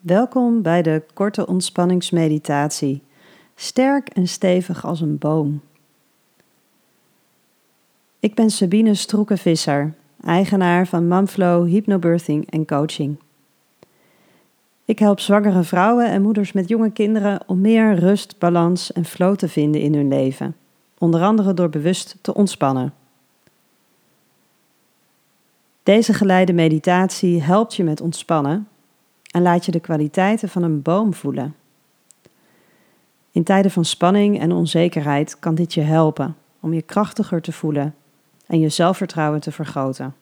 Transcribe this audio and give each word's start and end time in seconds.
Welkom 0.00 0.62
bij 0.62 0.82
de 0.82 1.02
korte 1.14 1.46
ontspanningsmeditatie. 1.46 3.02
Sterk 3.54 4.08
en 4.08 4.28
stevig 4.28 4.84
als 4.84 5.00
een 5.00 5.18
boom. 5.18 5.60
Ik 8.20 8.34
ben 8.34 8.50
Sabine 8.50 8.94
Stroekenvisser, 8.94 9.94
eigenaar 10.24 10.86
van 10.86 11.08
Mumflow 11.08 11.68
Hypnobirthing 11.68 12.50
en 12.50 12.66
Coaching. 12.66 13.16
Ik 14.84 14.98
help 14.98 15.20
zwangere 15.20 15.62
vrouwen 15.62 16.06
en 16.06 16.22
moeders 16.22 16.52
met 16.52 16.68
jonge 16.68 16.90
kinderen 16.90 17.40
om 17.46 17.60
meer 17.60 17.94
rust, 17.94 18.38
balans 18.38 18.92
en 18.92 19.04
flow 19.04 19.36
te 19.36 19.48
vinden 19.48 19.80
in 19.80 19.94
hun 19.94 20.08
leven, 20.08 20.56
onder 20.98 21.22
andere 21.22 21.54
door 21.54 21.68
bewust 21.68 22.16
te 22.20 22.34
ontspannen. 22.34 22.94
Deze 25.82 26.12
geleide 26.12 26.52
meditatie 26.52 27.42
helpt 27.42 27.74
je 27.74 27.84
met 27.84 28.00
ontspannen 28.00 28.68
en 29.30 29.42
laat 29.42 29.64
je 29.64 29.70
de 29.70 29.80
kwaliteiten 29.80 30.48
van 30.48 30.62
een 30.62 30.82
boom 30.82 31.14
voelen. 31.14 31.54
In 33.30 33.44
tijden 33.44 33.70
van 33.70 33.84
spanning 33.84 34.40
en 34.40 34.52
onzekerheid 34.52 35.38
kan 35.38 35.54
dit 35.54 35.74
je 35.74 35.80
helpen 35.80 36.36
om 36.60 36.72
je 36.72 36.82
krachtiger 36.82 37.42
te 37.42 37.52
voelen 37.52 37.94
en 38.46 38.60
je 38.60 38.68
zelfvertrouwen 38.68 39.40
te 39.40 39.52
vergroten. 39.52 40.14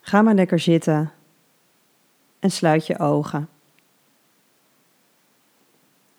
Ga 0.00 0.22
maar 0.22 0.34
lekker 0.34 0.58
zitten 0.58 1.12
en 2.38 2.50
sluit 2.50 2.86
je 2.86 2.98
ogen. 2.98 3.48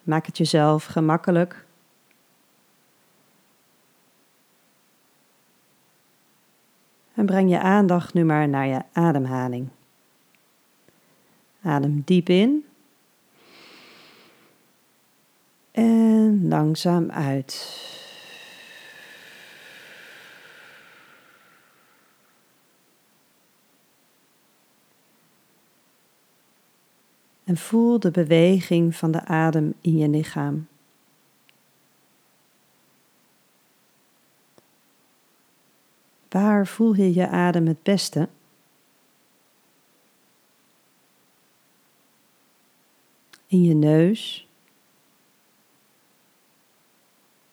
Maak 0.04 0.26
het 0.26 0.38
jezelf 0.38 0.86
gemakkelijk 0.86 1.66
En 7.20 7.26
breng 7.26 7.50
je 7.50 7.60
aandacht 7.60 8.14
nu 8.14 8.24
maar 8.24 8.50
naar 8.50 8.68
je 8.68 8.82
ademhaling. 8.92 9.68
Adem 11.62 12.02
diep 12.06 12.30
in. 12.30 12.66
En 15.72 16.48
langzaam 16.48 17.12
uit. 17.12 17.78
En 27.44 27.58
voel 27.58 28.00
de 28.00 28.12
beweging 28.12 28.96
van 28.96 29.12
de 29.12 29.26
adem 29.26 29.74
in 29.82 29.98
je 29.98 30.10
lichaam. 30.10 30.68
Waar 36.30 36.68
voel 36.68 36.94
je 36.94 37.14
je 37.14 37.28
adem 37.28 37.68
het 37.68 37.84
beste? 37.84 38.30
In 43.48 43.64
je 43.64 43.74
neus, 43.74 44.48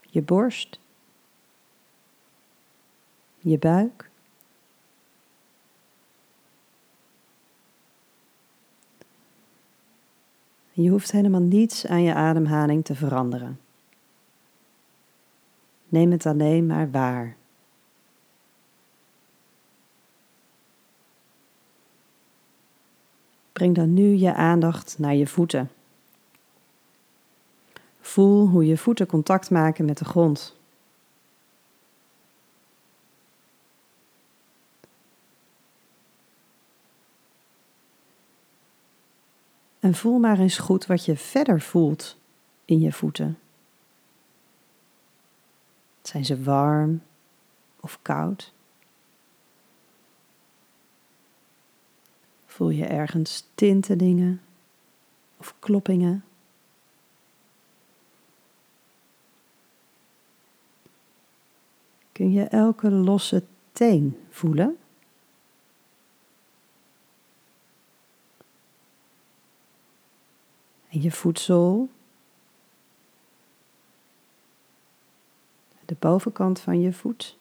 je 0.00 0.22
borst, 0.22 0.80
je 3.38 3.58
buik. 3.58 4.10
Je 10.72 10.90
hoeft 10.90 11.12
helemaal 11.12 11.40
niets 11.40 11.86
aan 11.86 12.02
je 12.02 12.14
ademhaling 12.14 12.84
te 12.84 12.94
veranderen. 12.94 13.60
Neem 15.88 16.10
het 16.10 16.26
alleen 16.26 16.66
maar 16.66 16.90
waar. 16.90 17.36
Breng 23.56 23.74
dan 23.74 23.94
nu 23.94 24.14
je 24.14 24.34
aandacht 24.34 24.98
naar 24.98 25.14
je 25.14 25.26
voeten. 25.26 25.70
Voel 28.00 28.48
hoe 28.48 28.66
je 28.66 28.78
voeten 28.78 29.06
contact 29.06 29.50
maken 29.50 29.84
met 29.84 29.98
de 29.98 30.04
grond. 30.04 30.56
En 39.78 39.94
voel 39.94 40.18
maar 40.18 40.38
eens 40.38 40.58
goed 40.58 40.86
wat 40.86 41.04
je 41.04 41.16
verder 41.16 41.60
voelt 41.60 42.16
in 42.64 42.80
je 42.80 42.92
voeten. 42.92 43.38
Zijn 46.02 46.24
ze 46.24 46.42
warm 46.42 47.02
of 47.80 47.98
koud? 48.02 48.52
Voel 52.56 52.70
je 52.70 52.84
ergens 52.84 53.48
tintelingen 53.54 54.42
of 55.36 55.54
kloppingen? 55.58 56.24
Kun 62.12 62.32
je 62.32 62.44
elke 62.44 62.90
losse 62.90 63.42
teen 63.72 64.26
voelen? 64.30 64.78
En 70.88 71.02
je 71.02 71.10
voedsel, 71.10 71.90
de 75.84 75.96
bovenkant 75.98 76.60
van 76.60 76.80
je 76.80 76.92
voet. 76.92 77.38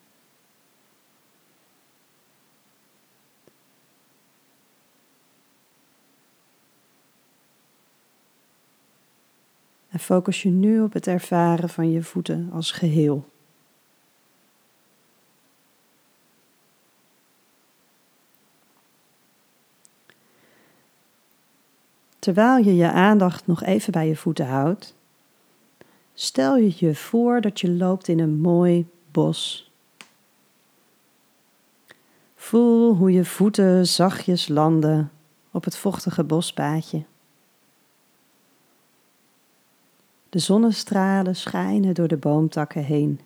Focus 10.06 10.42
je 10.42 10.50
nu 10.50 10.82
op 10.82 10.94
het 10.94 11.08
ervaren 11.08 11.70
van 11.70 11.92
je 11.92 12.04
voeten 12.04 12.50
als 12.54 12.72
geheel. 12.72 13.30
Terwijl 22.20 22.58
je 22.64 22.76
je 22.76 22.92
aandacht 22.92 23.48
nog 23.48 23.64
even 23.64 23.92
bij 23.92 24.08
je 24.08 24.16
voeten 24.16 24.48
houdt, 24.48 24.96
stel 26.14 26.58
je 26.58 26.74
je 26.76 26.96
voor 26.96 27.42
dat 27.42 27.60
je 27.60 27.72
loopt 27.72 28.08
in 28.08 28.20
een 28.20 28.40
mooi 28.40 28.88
bos. 29.12 29.72
Voel 32.36 32.96
hoe 32.96 33.12
je 33.12 33.26
voeten 33.26 33.88
zachtjes 33.88 34.48
landen 34.48 35.12
op 35.52 35.64
het 35.64 35.78
vochtige 35.78 36.24
bospaadje. 36.24 37.04
De 40.36 40.42
zonnestralen 40.42 41.36
schijnen 41.36 41.94
door 41.94 42.08
de 42.08 42.18
boomtakken 42.18 42.84
heen. 42.84 43.20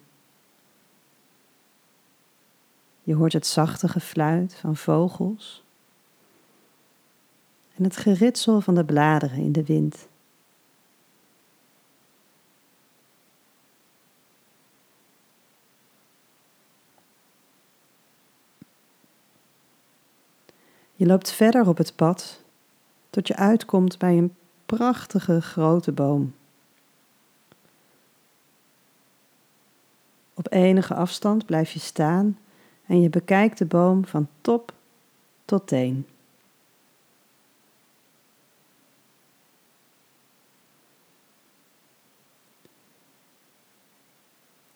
Je 3.03 3.15
hoort 3.15 3.33
het 3.33 3.47
zachte 3.47 3.87
gefluit 3.87 4.55
van 4.55 4.75
vogels 4.75 5.63
en 7.75 7.83
het 7.83 7.97
geritsel 7.97 8.61
van 8.61 8.75
de 8.75 8.85
bladeren 8.85 9.37
in 9.37 9.51
de 9.51 9.63
wind. 9.63 10.07
Je 20.95 21.05
loopt 21.05 21.31
verder 21.31 21.67
op 21.67 21.77
het 21.77 21.95
pad 21.95 22.41
tot 23.09 23.27
je 23.27 23.35
uitkomt 23.35 23.97
bij 23.97 24.17
een 24.17 24.35
prachtige 24.65 25.41
grote 25.41 25.91
boom. 25.91 26.33
Op 30.49 30.55
enige 30.55 30.93
afstand 30.93 31.45
blijf 31.45 31.71
je 31.71 31.79
staan 31.79 32.37
en 32.85 33.01
je 33.01 33.09
bekijkt 33.09 33.57
de 33.57 33.65
boom 33.65 34.05
van 34.05 34.27
top 34.41 34.73
tot 35.45 35.67
teen. 35.67 36.05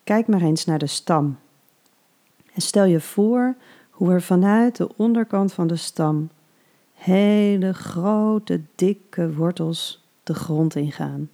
Kijk 0.03 0.27
maar 0.27 0.41
eens 0.41 0.65
naar 0.65 0.79
de 0.79 0.87
stam 0.87 1.39
en 2.53 2.61
stel 2.61 2.85
je 2.85 3.01
voor 3.01 3.55
hoe 3.89 4.11
er 4.11 4.21
vanuit 4.21 4.75
de 4.75 4.97
onderkant 4.97 5.53
van 5.53 5.67
de 5.67 5.75
stam 5.75 6.29
hele 6.93 7.73
grote, 7.73 8.61
dikke 8.75 9.33
wortels 9.33 10.03
de 10.23 10.33
grond 10.33 10.75
ingaan. 10.75 11.29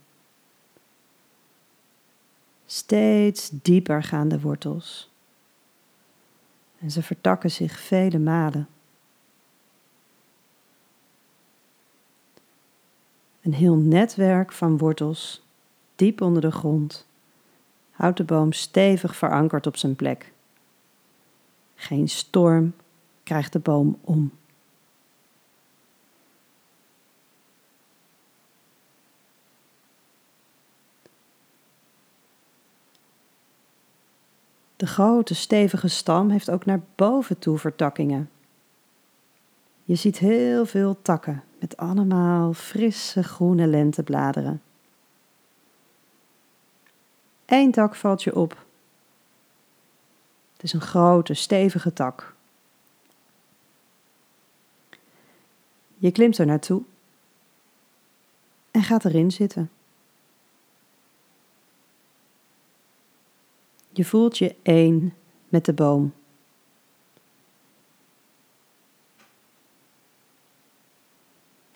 Steeds 2.72 3.50
dieper 3.52 4.04
gaan 4.04 4.28
de 4.28 4.40
wortels. 4.40 5.12
En 6.80 6.92
ze 6.92 7.04
vertakken 7.04 7.52
zich 7.52 7.80
vele 7.80 8.20
malen. 8.20 8.68
Een 13.42 13.54
heel 13.54 13.76
netwerk 13.76 14.52
van 14.52 14.78
wortels 14.78 15.44
diep 15.96 16.22
onder 16.22 16.42
de 16.42 16.52
grond 16.52 17.08
houdt 17.92 18.18
de 18.18 18.24
boom 18.24 18.52
stevig 18.52 19.16
verankerd 19.16 19.68
op 19.68 19.78
zijn 19.78 19.96
plek. 19.96 20.32
Geen 21.76 22.10
storm 22.10 22.74
krijgt 23.24 23.54
de 23.54 23.60
boom 23.60 23.98
om. 24.02 24.32
De 34.80 34.88
grote 34.88 35.36
stevige 35.36 35.88
stam 35.88 36.30
heeft 36.30 36.50
ook 36.50 36.66
naar 36.66 36.82
boven 36.96 37.40
toe 37.40 37.58
vertakkingen. 37.58 38.30
Je 39.84 39.96
ziet 39.96 40.18
heel 40.18 40.66
veel 40.66 41.02
takken 41.02 41.44
met 41.60 41.78
allemaal 41.78 42.54
frisse 42.54 43.24
groene 43.24 43.68
lentebladeren. 43.68 44.62
Eén 47.46 47.72
tak 47.72 47.96
valt 47.96 48.24
je 48.24 48.36
op. 48.36 48.66
Het 50.54 50.64
is 50.64 50.74
een 50.74 50.82
grote, 50.82 51.34
stevige 51.34 51.94
tak. 51.94 52.36
Je 55.98 56.12
klimt 56.12 56.38
er 56.38 56.46
naartoe 56.46 56.82
en 58.72 58.84
gaat 58.84 59.06
erin 59.06 59.32
zitten. 59.32 59.70
Je 64.00 64.06
voelt 64.06 64.38
je 64.38 64.56
één 64.62 65.14
met 65.50 65.66
de 65.66 65.74
boom. 65.74 66.14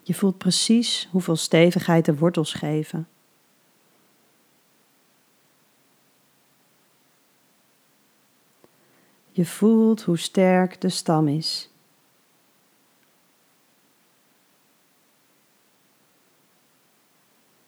Je 0.04 0.14
voelt 0.14 0.38
precies 0.38 1.08
hoeveel 1.12 1.36
stevigheid 1.36 2.06
de 2.06 2.18
wortels 2.18 2.54
geven. 2.54 3.08
Je 9.32 9.46
voelt 9.46 10.02
hoe 10.02 10.18
sterk 10.18 10.82
de 10.82 10.90
stam 10.90 11.28
is. 11.28 11.70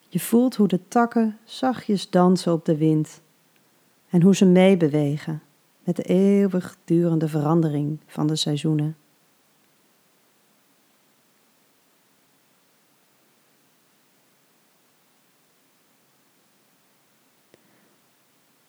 Je 0.07 0.19
voelt 0.19 0.55
hoe 0.55 0.67
de 0.67 0.87
takken 0.87 1.39
zachtjes 1.43 2.09
dansen 2.09 2.53
op 2.53 2.65
de 2.65 2.77
wind 2.77 3.23
en 4.15 4.21
hoe 4.21 4.35
ze 4.35 4.45
meebewegen 4.45 5.41
met 5.83 5.95
de 5.95 6.03
eeuwigdurende 6.03 7.27
verandering 7.27 7.99
van 8.05 8.27
de 8.27 8.35
seizoenen. 8.35 8.97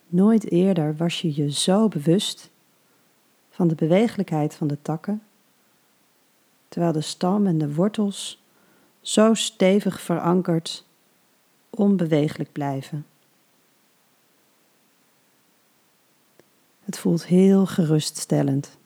Nooit 0.07 0.51
eerder 0.51 0.97
was 0.97 1.21
je 1.21 1.35
je 1.35 1.53
zo 1.53 1.89
bewust 1.89 2.51
van 3.51 3.69
de 3.69 3.75
bewegelijkheid 3.75 4.55
van 4.55 4.67
de 4.67 4.79
takken, 4.83 5.23
terwijl 6.69 6.93
de 6.93 7.01
stam 7.01 7.47
en 7.47 7.59
de 7.59 7.75
wortels 7.75 8.43
zo 9.01 9.35
stevig 9.35 10.01
verankerd 10.01 10.85
onbewegelijk 11.71 12.53
blijven. 12.53 13.07
Het 16.87 16.99
voelt 16.99 17.27
heel 17.27 17.67
geruststellend. 17.67 18.79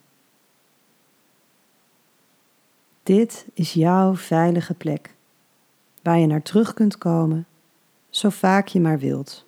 Dit 3.03 3.45
is 3.53 3.73
jouw 3.73 4.15
veilige 4.15 4.73
plek, 4.73 5.15
waar 6.01 6.19
je 6.19 6.25
naar 6.25 6.41
terug 6.41 6.73
kunt 6.73 6.97
komen, 6.97 7.47
zo 8.09 8.29
vaak 8.29 8.67
je 8.67 8.79
maar 8.79 8.99
wilt. 8.99 9.45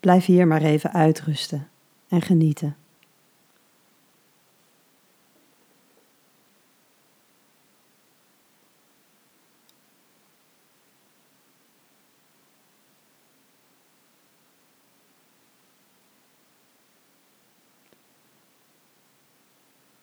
Blijf 0.00 0.24
hier 0.24 0.46
maar 0.46 0.62
even 0.62 0.92
uitrusten 0.92 1.68
en 2.08 2.22
genieten. 2.22 2.76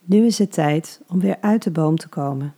Nu 0.08 0.26
is 0.26 0.38
het 0.38 0.52
tijd 0.52 1.02
om 1.08 1.20
weer 1.20 1.38
uit 1.42 1.64
de 1.64 1.72
boom 1.72 1.98
te 1.98 2.08
komen. 2.08 2.56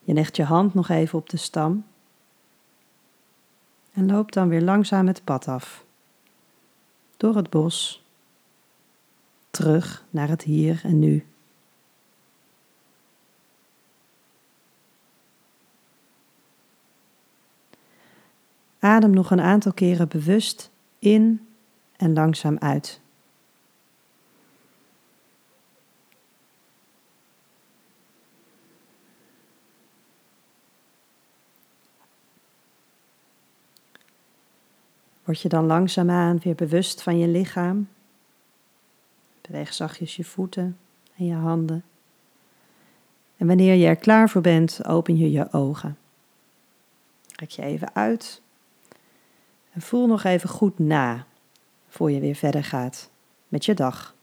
Je 0.00 0.12
legt 0.12 0.36
je 0.36 0.44
hand 0.44 0.74
nog 0.74 0.88
even 0.88 1.18
op 1.18 1.28
de 1.28 1.36
stam 1.36 1.84
en 3.92 4.06
loopt 4.06 4.34
dan 4.34 4.48
weer 4.48 4.62
langzaam 4.62 5.06
het 5.06 5.24
pad 5.24 5.48
af. 5.48 5.84
Door 7.16 7.36
het 7.36 7.50
bos, 7.50 8.04
terug 9.50 10.04
naar 10.10 10.28
het 10.28 10.42
hier 10.42 10.80
en 10.84 10.98
nu. 10.98 11.26
Adem 18.78 19.10
nog 19.10 19.30
een 19.30 19.40
aantal 19.40 19.72
keren 19.72 20.08
bewust 20.08 20.70
in 20.98 21.46
en 21.96 22.12
langzaam 22.12 22.58
uit. 22.58 23.02
Word 35.24 35.40
je 35.40 35.48
dan 35.48 35.66
langzaamaan 35.66 36.38
weer 36.38 36.54
bewust 36.54 37.02
van 37.02 37.18
je 37.18 37.28
lichaam. 37.28 37.88
Beweeg 39.40 39.74
zachtjes 39.74 40.16
je 40.16 40.24
voeten 40.24 40.78
en 41.16 41.26
je 41.26 41.34
handen. 41.34 41.84
En 43.36 43.46
wanneer 43.46 43.74
je 43.74 43.86
er 43.86 43.96
klaar 43.96 44.30
voor 44.30 44.40
bent, 44.40 44.84
open 44.84 45.16
je 45.16 45.30
je 45.30 45.52
ogen. 45.52 45.98
Rek 47.36 47.50
je 47.50 47.62
even 47.62 47.94
uit. 47.94 48.42
En 49.72 49.80
voel 49.80 50.06
nog 50.06 50.24
even 50.24 50.48
goed 50.48 50.78
na 50.78 51.26
voor 51.88 52.10
je 52.10 52.20
weer 52.20 52.34
verder 52.34 52.64
gaat 52.64 53.10
met 53.48 53.64
je 53.64 53.74
dag. 53.74 54.13